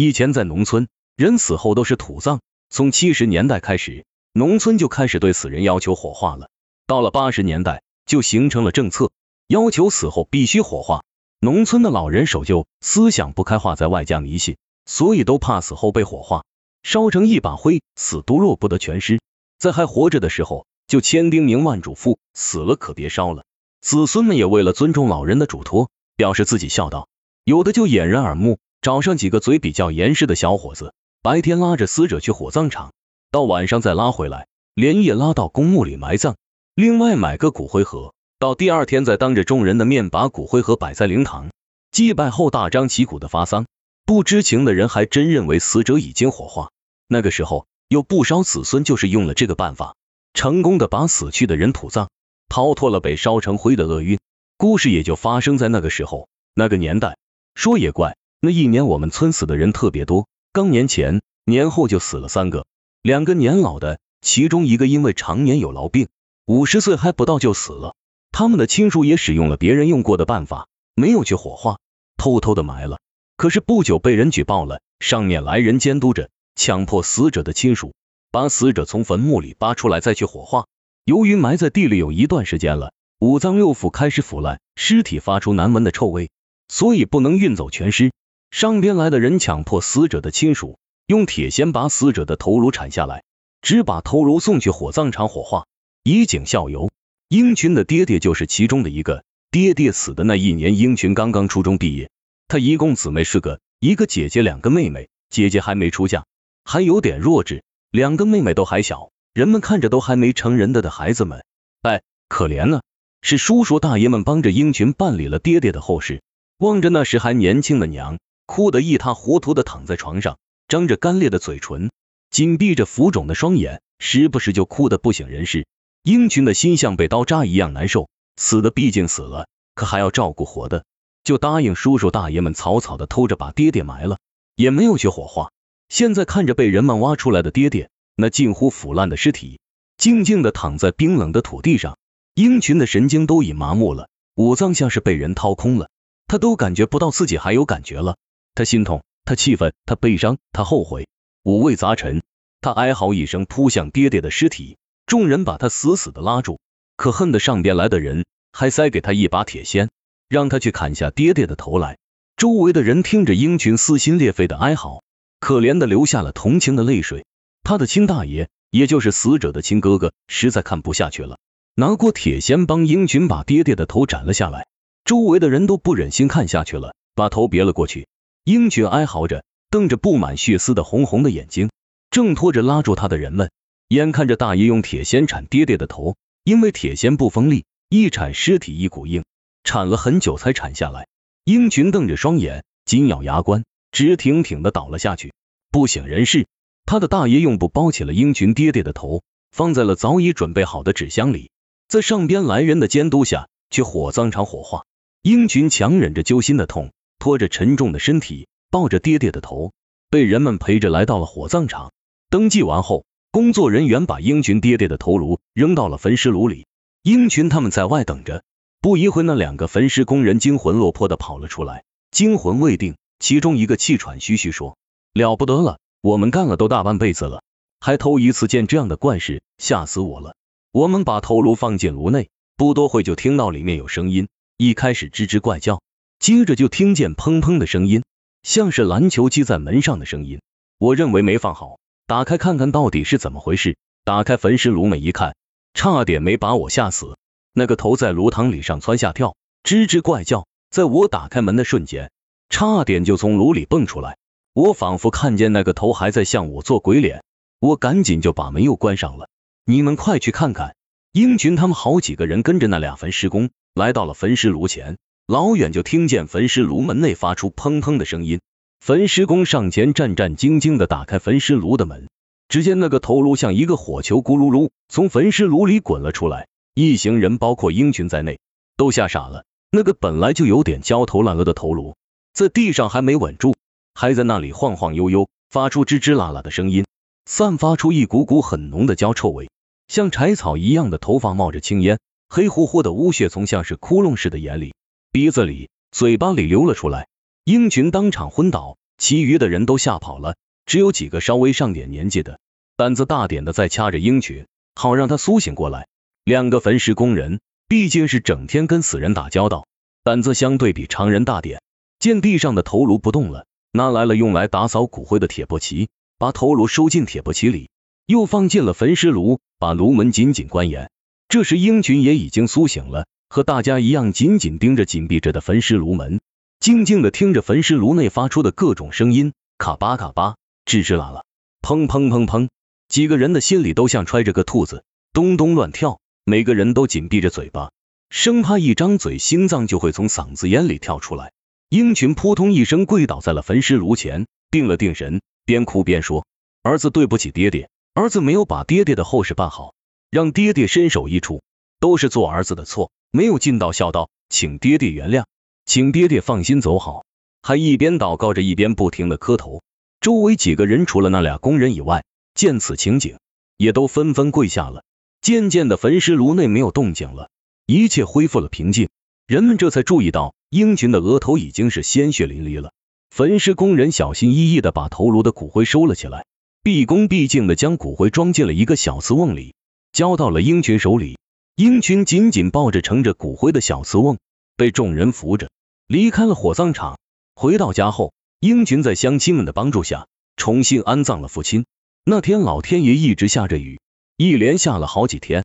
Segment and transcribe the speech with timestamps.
[0.00, 0.86] 以前在农村，
[1.16, 2.38] 人死后都是土葬，
[2.70, 6.50] 从七十年代开始，农村就开始对死人要求火化了。
[6.86, 9.10] 到了八十年代，就形成了政策，
[9.48, 11.02] 要求死后必须火化。
[11.40, 14.56] 农村的老人守旧，思想不开化，在外加迷信，
[14.86, 16.44] 所以都怕死后被火化，
[16.84, 19.20] 烧成一把灰，死都落不得全尸。
[19.58, 23.42] 在还活着的时候，就千叮咛万嘱咐，死了可别烧了。
[23.80, 27.08] 子孙们也为了尊重老人的嘱托，表示自己孝道，
[27.42, 32.92] 有的就掩人耳目，找上几个嘴比较严实的小伙子，白天拉着死者去火葬场，
[33.30, 36.36] 到晚上再拉回来，连夜拉到公墓里埋葬。
[36.74, 38.14] 另外买个骨灰盒。
[38.38, 41.50] 到第二天，再当着众人的面把骨灰盒摆在灵堂，
[41.90, 43.66] 祭拜后大张旗鼓的发丧。
[44.06, 46.70] 不知情的人还真认为死者已经火化。
[47.08, 49.96] 那个时候，有不少子孙就是用了这个办法，
[50.34, 52.08] 成功的把死去的人土葬，
[52.48, 54.20] 逃脱了被烧成灰的厄运。
[54.56, 57.16] 故事也就发生在那个时候，那个年代。
[57.56, 62.66] 说也怪，那一年我们村死的人特别多，刚年前年后就死了三个，
[63.02, 66.06] 两个年老的，其中一个因为常年有痨病，
[66.46, 67.96] 五十岁还不到就死了。
[68.30, 71.80] 他们的亲属也使用了别人用过的办法，没有去火化，
[72.16, 73.00] 偷偷的埋了。
[73.36, 77.92] 可是不久被人举报了，上面来人监督着，强迫死者的亲属
[78.30, 80.66] 把死者从坟墓里扒出来再去火化。
[81.04, 86.30] 由于埋在地里有一段时间了，五脏六腑开始腐烂，尸体发出难闻的臭味，
[86.68, 88.12] 所以不能运走全尸。
[88.50, 93.22] 上边来的人强迫死者的亲属用铁锨把死者的头颅铲下来，
[93.62, 95.66] 只把头颅送去火葬场火化，
[96.02, 96.90] 以儆效尤。
[97.28, 99.24] 英群的爹爹就是其中的一个。
[99.50, 102.10] 爹爹死的那一年，英群刚刚初中毕业。
[102.48, 105.08] 他一共姊妹四个，一个姐姐，两个妹妹。
[105.30, 106.24] 姐姐还没出嫁，
[106.64, 107.62] 还有点弱智。
[107.90, 111.44] 两个妹妹都还小，人们看着都还没成人的的孩子们，
[111.82, 112.80] 哎，可怜呢。
[113.20, 116.22] 是叔叔大爷们帮着英群办理了爹爹的后事。
[116.58, 121.90] 望着那时还年轻的娘，哭得一塌糊涂的躺在床上，张着干裂的嘴唇，
[122.30, 125.66] 紧闭着浮肿的双眼，时不时就哭得不省人事。
[126.02, 130.86] 英群的心像被刀扎一样难受，死的毕竟死了，可还要照顾活的，
[131.24, 134.16] 就答应叔叔大爷们草草的偷着把爹爹埋了，
[134.56, 135.50] 也没有去火化。
[135.90, 139.60] 现在看着被人们挖出来的爹爹，那近乎腐烂的尸体，
[139.98, 141.98] 静静的躺在冰冷的土地上，
[142.34, 145.90] 英群的神经都已麻木了，五脏像是被人掏空了，
[146.26, 148.16] 他都感觉不到自己还有感觉了。
[148.58, 151.06] 他心痛，他气愤，他悲伤，他后悔，
[151.44, 152.24] 五味杂陈。
[152.60, 154.78] 他哀嚎一声，扑向爹爹的尸体。
[155.06, 156.58] 众人把他死死的拉住，
[156.96, 159.90] 可恨的上边来的人还塞给他一把铁锨，
[160.28, 161.98] 让他去砍下爹爹的头来。
[162.36, 165.04] 周围的人听着英群撕心裂肺的哀嚎，
[165.38, 167.26] 可怜的流下了同情的泪水。
[167.62, 171.38] 他的亲大爷，也就是死者的亲哥哥，实在看不下去了，
[171.76, 174.66] 拿过铁锨帮英群把爹爹的头斩了下来。
[175.04, 178.08] 周围的人都不忍心看下去了，把头别了过去。
[178.48, 181.68] 鹰群哀嚎着，瞪着布满血丝的红红的眼睛，
[182.10, 183.50] 挣脱着拉住他的人们。
[183.88, 189.22] 眼看着大爷用铁锨铲爹爹的头，因为铁锨不锋利，一铲尸体一股硬，
[189.64, 191.08] 铲了很久才铲下来。
[191.44, 195.34] 鹰群瞪着双眼，紧咬牙关，直挺挺的倒了下去，
[195.70, 196.46] 不省人事。
[196.86, 201.50] 他的大爷用布包起了鹰群爹爹的头，放在了早已准备好的纸箱里，
[201.86, 204.86] 在上边来人的监督下去火葬场火化。
[205.20, 209.72] 鹰群强忍着揪心的痛，拖着沉重的身体，抱着爹爹的头，
[210.10, 211.92] 被人们陪着来到了火葬场。
[212.30, 213.04] 登记完后。
[213.30, 216.66] 工作人员把英群爹爹的头颅扔到了焚尸炉里，
[217.02, 218.42] 英群他们在外等着。
[218.80, 224.78] 不一会，那两个焚尸工人惊魂落魄的跑了出来，惊魂未定，其中一个气喘吁吁说
[225.12, 227.42] ：“了不得了，我们干了都大半辈子了，
[227.80, 230.34] 还头一次见这样的怪事，吓死我了。”
[230.72, 235.82] 我们把头颅放进炉内，不多会就听到里面有声音，一开始吱吱怪叫，
[236.18, 238.02] 接着就听见砰砰的声音，
[238.42, 240.40] 像是篮球击在门上的声音。
[240.78, 241.78] 我认为没放好。
[242.06, 243.76] 打开看看到底是怎么回事。
[244.04, 245.36] 打开焚尸炉门一看，
[245.74, 247.18] 差点没把我吓死。
[247.52, 250.46] 那个头在炉膛里上蹿下跳，吱吱怪叫。
[250.70, 252.10] 在我打开门的瞬间，
[252.48, 254.16] 差点就从炉里蹦出来。
[254.54, 257.22] 我仿佛看见那个头还在向我做鬼脸，
[257.60, 259.28] 我赶紧就把门又关上了。
[259.64, 260.74] 你们快去看看！
[261.12, 268.40] 英群他们好几个人跟着那俩焚尸工来到了焚尸炉前，老远就听见焚尸炉门内发出砰砰的声音。
[268.80, 272.08] 焚尸工上前，战战兢兢的打开焚尸炉的门，
[272.48, 276.48] 只见那个头颅像一个火球，咕噜噜从焚尸炉里滚了出来。
[276.74, 278.38] 一行人，包括鹰群在内，
[278.78, 279.44] 都吓傻了。
[279.70, 281.94] 那个本来就有点焦头烂额的头颅，
[282.32, 283.54] 在地上还没稳住，
[283.92, 286.86] 还在那里晃晃悠悠，发出吱吱啦啦的声音，
[287.26, 289.50] 散发出一股股很浓的焦臭味，
[289.88, 291.98] 像柴草一样的头发冒着青烟，
[292.30, 294.72] 黑乎乎的污血从像是窟窿似的眼里、
[295.10, 297.08] 鼻子里、嘴巴里流了出来。
[297.44, 302.38] 鹰群当场昏倒，其余的人都吓跑了，只有几个稍微上点年纪的，
[302.76, 305.88] 胆子大点的在掐着鹰群，好让他苏醒过来。
[306.24, 309.66] 两个焚尸工人毕竟是整天跟死人打交道，
[310.04, 311.62] 胆子相对比常人大点。
[311.98, 315.88] 见地上的头颅不动了，拿来了用来打扫骨灰的铁簸箕，
[316.18, 317.70] 把头颅收进铁簸箕里，
[318.04, 320.90] 又放进了焚尸炉，把炉门紧紧关严。
[321.30, 326.20] 这时鹰群也已经苏醒了，和大家一样紧紧盯着紧闭着的焚尸炉门，
[326.60, 331.22] 静静的听着焚尸炉内发出的各种声音，卡巴卡巴，吱吱啦啦，
[331.62, 332.48] 砰砰砰砰。
[332.88, 334.82] 几个人的心里都像揣着个兔子，
[335.12, 337.70] 咚咚乱跳，每个人都紧闭着嘴巴，
[338.08, 341.32] 生怕一张嘴心脏就会从嗓子眼里跳出来。
[341.68, 346.24] 鹰群扑通一声跪倒在了焚尸炉前，定了定神，边哭边说
[346.64, 349.74] ：“儿子对不起爹爹，儿子没有把爹爹的后事办好，
[350.10, 351.42] 让爹爹身首异处，
[351.78, 355.24] 都是做儿子的错，没有尽到孝道，请爹爹原谅，
[355.66, 357.04] 请爹爹放心走好。”
[357.42, 359.62] 还一边祷告着，一边不停的磕头。
[360.00, 363.18] 周围几个人除了那俩工人以外，见此情景，
[363.56, 364.84] 也都纷纷跪下了。
[365.20, 367.30] 渐渐的，焚尸炉内没有动静了，
[367.66, 368.88] 一切恢复了平静。
[369.26, 370.34] 人们这才注意到。
[370.50, 372.72] 英群的额头已经是鲜血淋漓了，
[373.10, 376.24] 焚尸工人小心翼翼的把头颅的骨灰收了起来，
[376.62, 379.54] 毕恭毕敬的将骨灰装进了一个小瓷瓮里，
[379.92, 381.18] 交到了英群手里。
[381.58, 384.18] 英群紧紧抱着盛着骨灰的小瓷瓮，
[384.56, 385.50] 被众人扶着
[385.88, 387.00] 离开了火葬场。
[387.34, 390.06] 回到家后，英群在乡亲们的帮助下
[390.36, 391.66] 重新安葬了父亲。
[392.04, 393.80] 那天老天爷一直下着雨，
[394.16, 395.44] 一连下了好几天。